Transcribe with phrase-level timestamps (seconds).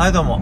[0.00, 0.40] はいどうも、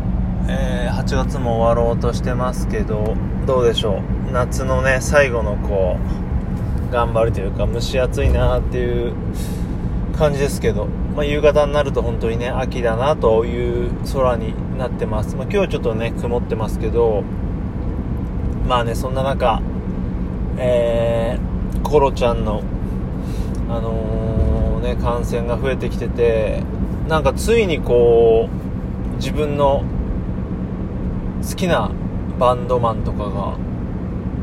[0.48, 4.30] えー、8月も終わろうとしてますけどどうでしょう。
[4.30, 5.96] 夏のね最後のこ
[6.88, 9.14] う頑張りというか蒸し暑いなっていう
[10.16, 17.24] 感じですけど、まあ、夕方になると本当にね秋だなという空になってます、まあ、今日はちょっとね曇ってますけど
[18.68, 19.60] まあねそんな中
[20.56, 22.62] えー、コロちゃんの
[23.68, 26.62] あのー、ね感染が増えてきてて
[27.08, 28.67] なんかついにこう
[29.18, 29.84] 自分の
[31.48, 31.90] 好きな
[32.38, 33.56] バンドマンとかが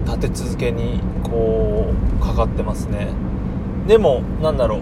[0.05, 3.09] 立て続けにこうかかってますね。
[3.87, 4.81] でもなんだろう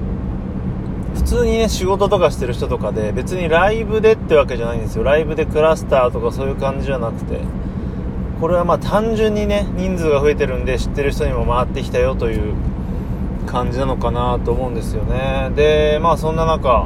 [1.15, 5.03] 普通にね仕事とかしてる人とかで別にライブでってわけじゃないんですよ。
[5.03, 7.39] ライブでクラスターとかそういう感じじゃなくて。
[8.41, 12.53] これはまあ単純にね人数が増えてるんで知ってる人にも回ってきたよという
[13.45, 15.49] 感じなのかなと思うんですよね。
[15.55, 16.85] でまあそんな中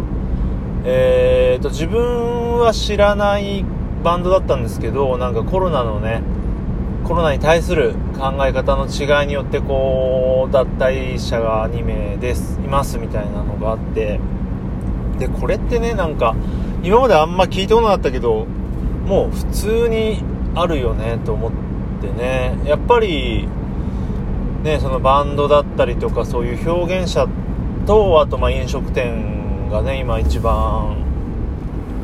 [0.85, 3.65] えーと、自分は知らない
[4.03, 6.21] バンドだったんですけどなんかコロナのね
[7.03, 14.19] コロナに対する考え方の違いによってこう脱退者が2名ですいますみたいなのがあって
[15.17, 16.35] でこれってねなんか
[16.83, 18.45] 今まであんま聞いたことなかったけど
[19.05, 20.21] もう普通に
[20.55, 21.51] あるよねと思っ
[22.01, 22.59] てね。
[22.65, 23.47] やっぱり
[24.63, 27.27] ねそのバンドだったりとかそういう表現者
[27.85, 29.36] とあとま飲食店
[29.69, 30.97] がね今一番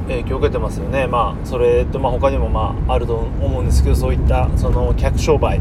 [0.07, 1.07] 影響を受けてますよね。
[1.07, 5.59] まあそれとまあ他にもまああると思うんですけどそういったその客商売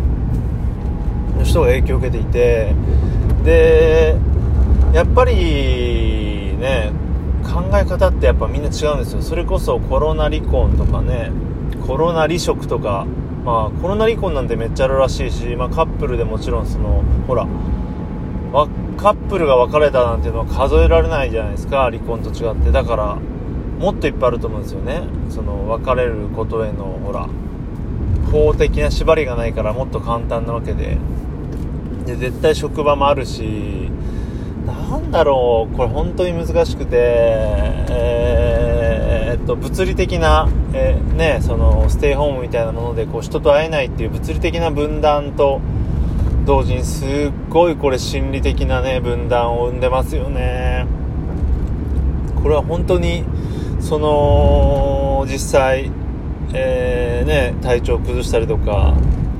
[1.38, 2.74] の人が影響を受けていて
[3.44, 4.16] で
[4.92, 5.34] やっぱり
[6.58, 6.92] ね
[7.44, 9.22] 考え方ってやっぱみんな違うんですよ。
[9.22, 11.30] それこそコロナ離婚とかね
[11.86, 13.06] コロナ離職とか
[13.44, 17.46] まあコロナ離婚なんてめっちゃあるらしいし、まあ、カップルでもちろんそのほら
[19.02, 22.70] カップルが別れたなんていうのは数えられないじゃないですか離婚と違って。
[22.70, 23.16] だから
[23.78, 25.02] もっといっぱいあると思うんですよね。
[25.28, 27.28] その別れることへのほら
[28.30, 30.98] 法的な縛りがないからもっと簡単なわけで。
[32.04, 33.90] で絶対職場もあるし
[34.66, 36.96] なんだろうこれ本当に難しくて
[37.90, 45.60] えー、っと物理的な、えー、ねそのステイホームみたいなものでこう人と会えないっていう物理的な分断と
[46.44, 47.08] 同時にすっ
[47.48, 50.86] ごいこれ心理的なね分断を生んでますよね。
[52.42, 53.24] これは本当に
[53.80, 55.90] その実際、
[56.52, 58.94] えー、ね、体調を崩したりとか、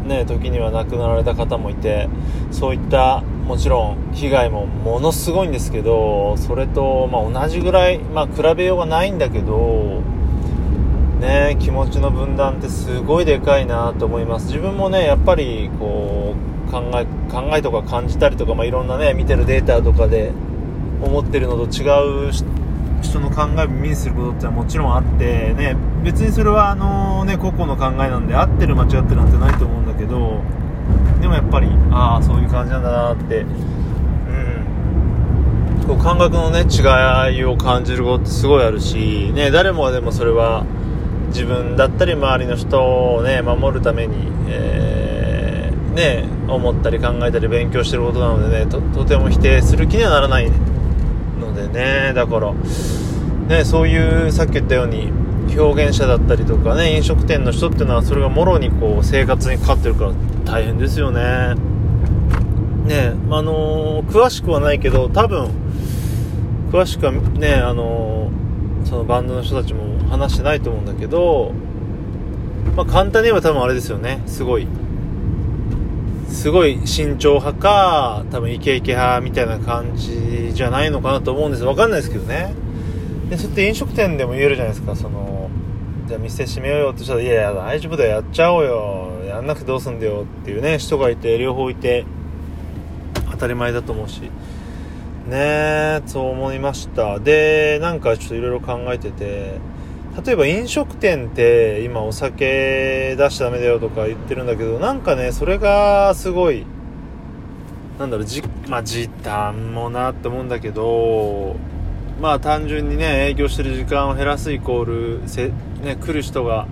[0.06, 2.08] ね、時には亡くなられた方もいて
[2.52, 10.02] そういったもちろん被害もものすごいんですけどそれと、ま、同じぐらい、まあ、比べようがないんだけど
[11.20, 14.46] ね、気持ちの分断ってすごいでかいなと思います。
[14.46, 20.32] 自分もねやっぱりこう考え考えとか感じたりとか、まあ、いろんなね見てるデータとかで
[21.02, 21.84] 思ってるのと違
[22.28, 22.32] う
[23.02, 30.40] 人の考えを耳にすることってのはもちろんあってね別にそれはあのね個々の考えなんで合ってる間違ってるなんてないと思うんだけど
[31.20, 33.82] でもやっぱりああそういう感じなんだなってうん。
[35.86, 40.64] こう感覚のね違いを感じることってすごいあるしね誰もがでもそれは
[41.28, 45.01] 自分だったり周りの人をね守るために、えー、
[45.92, 50.50] ね思ったり考えたり勉強してることなのでねとても否定する気にはならない
[51.40, 55.10] のでねだからねそういうさっき言ったように
[55.56, 60.12] 表現者だったりとかね飲食店の人っていうのはそれがもろにこう生活にかかってるから
[60.44, 61.54] 大変ですよね。
[62.84, 65.50] ねあのー、詳しくはないけど多分
[66.72, 71.52] 詳しくはねあのー、そのバンドの人たちも話してないと思うんだけど
[72.76, 74.66] まあ、簡単に言えば多分あれですよねすごい。
[76.32, 82.54] すごい慎重派か、多分イケイケ派みたいな感じじゃないのかなと思うんですわかんないですけどね。
[83.28, 85.50] で、そうやって飲食店でも言えるじゃないですか、その、
[86.08, 92.06] じゃあ店閉めようよってしたら、いやいや、大丈夫だよ、やっちゃおうよ、やんなくてどうすんだよっていうね、人がいて、両方いて、
[93.30, 94.30] 当たり前だと思うし、ね
[95.30, 97.20] えそう思いました。
[97.20, 99.60] で、なんかちょっといろいろ考えてて、
[100.24, 106.66] 例えば飲食店って今お酒出しちゃダメだよとか言ってるんだけどなんかねそれがすごい
[107.98, 111.56] なんだろうじまあ時短もなって思うんだけど
[112.20, 115.48] まあ単純にね営業してる時間を減らすイコールせ、
[115.82, 116.66] ね、来る人が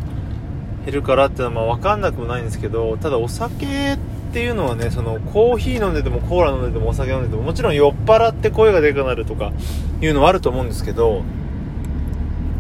[0.84, 3.98] 減るからっていうのはまあ分かんなくもないんですけどただお酒っ
[4.32, 9.52] ていうのはねそのコーヒー飲んでてもコーラ飲んでてもお酒飲んでてももちろん酔っ払って声がでかくなるとか
[10.02, 11.22] いうのはあると思うんですけど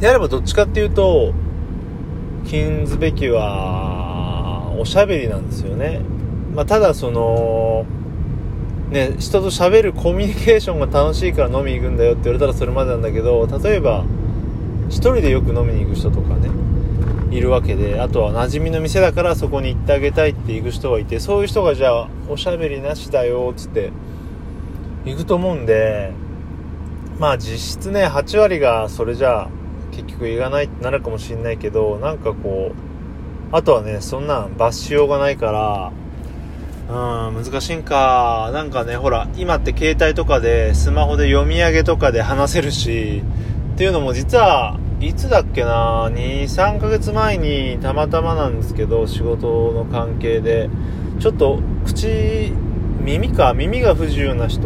[0.00, 1.32] であればどっちかっていうと
[2.46, 6.00] 禁ずべきはおしゃべりなんですよね、
[6.54, 7.84] まあ、ただその
[8.90, 14.04] ね人と喋るコミュニケーションが楽しいから飲み行くんだよって言われたらそれまでなんだけど例えば
[14.88, 16.50] 1人でよく飲みに行く人とかね
[17.30, 23.92] いるわけであとは馴染みの店だからそこに行ってあげたいって行く人がいてそういう人がじゃあおしゃべりなしだよっつって
[25.04, 26.12] 行くと思うんで
[27.18, 29.59] まあ実質ね8割がそれじゃあ
[29.90, 35.92] 結局言わないってなるかもしんないけどなんかこうあとはねそんなん罰しようがないから
[36.90, 38.50] うん難しいんか。
[38.52, 43.22] なんかねほら今って携帯とかでスマホで読み上げとかで話せるし
[43.74, 50.68] っていうのも実はいつだっけな23ヶ月前にたまたまなんですけど仕事の関係で
[51.20, 52.52] ちょっと口
[53.02, 54.60] 耳か耳が不自由な人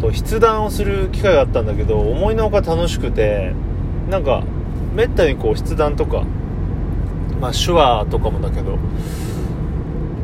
[0.00, 3.52] と筆談をする機会があったんだけど思いのほか楽しくて
[4.12, 4.44] なんか
[4.94, 6.24] めったにこう筆談とか
[7.40, 8.78] まあ手話とかもだけど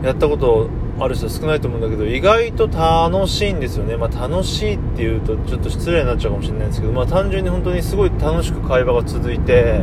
[0.02, 0.68] やったこと
[1.00, 3.96] ある人少ないと思うんだけど意外と楽しいんですよね。
[3.96, 9.80] まあ楽しいっていうとちょっと失礼になっちゃうかもしれないんですけどまあ単純に本当にすごい楽しく会話が続いて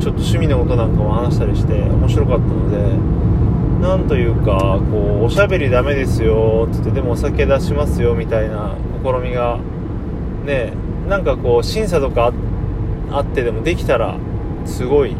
[0.00, 8.74] ちょっと趣味のことなんかも話したりして面白かったのでなんというかこうおしゃべりダメですよってってでもお酒出しますよみたいな
[9.04, 9.60] 試みが
[10.44, 10.72] ね
[11.08, 12.49] なんかこう審査とかあって
[13.12, 14.16] あってでもできたら
[14.64, 15.16] すごい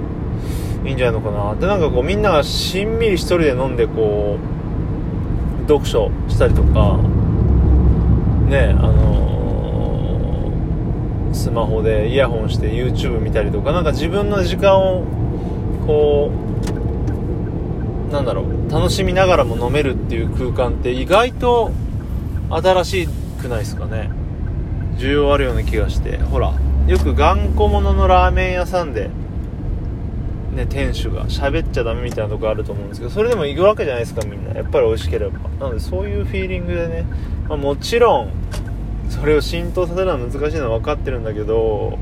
[0.84, 1.54] いいんじゃないのかな。
[1.54, 6.98] でなんかこうみんながしんみり一人で飲んでこう読書したりとか
[8.48, 15.04] ねあのー、スマホでイヤホンして YouTube 見たりとかなんか自分の時間を
[15.86, 16.32] こ
[18.08, 21.70] うなんだろう楽しみながらも飲めるっていう空間って意外と
[22.48, 23.08] 新し
[23.40, 24.10] くないですかね。
[24.96, 26.18] 需要あるような気がして。
[26.18, 26.52] ほら
[26.90, 29.10] よく頑固者のラーメン屋さんで
[30.56, 34.52] ね、店主が喋っちゃダメみたいなとこあると思うんですけどそれでも行くわけじゃないですかみんな。
[34.52, 35.38] やっぱり美味しければ。
[35.60, 37.06] なのでそういうフィーリングでね、
[37.48, 38.32] まあ、もちろん
[39.08, 41.96] それを浸透させるのは難しいのは分かってるんだけど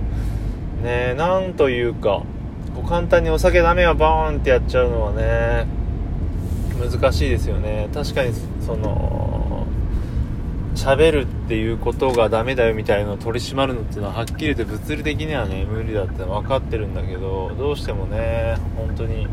[0.83, 2.23] ねなんというか
[2.75, 5.67] こう簡単にお酒ダメはバーンってやっちゃうのはね
[6.81, 7.91] 難しいですよね。
[7.93, 8.33] 確かに
[8.65, 9.28] その
[10.75, 19.27] 喋るっていうことがダメだよみたいなのを取り締まるのっていうのははっきり言って物理的にはね無理だって分かってるんだけどどうしてもね本当に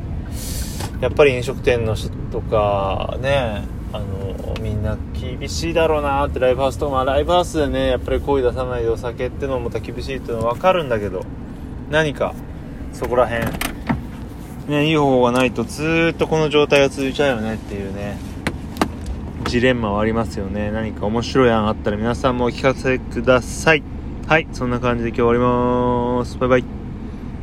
[1.01, 11.23] やっぱり飲食店の人とかねあのみんな厳しいだろうなってライブハウスとか、ライブハウスでねやっぱり声出さないでお酒ってのもまた厳しいっていうのは分かるんだけど
[11.89, 12.33] 何か
[12.91, 13.45] そこら辺
[14.67, 18.34] ねいい方法がないとずっとこの状態が続いちゃうよねっていうね。
[19.45, 20.71] ジレンマはありますよね。
[20.71, 23.83] 何か面白い案あったら皆さんもお聞かせください。
[24.27, 26.37] はいそんな感じで今日終わります。
[26.37, 26.74] バイバイ。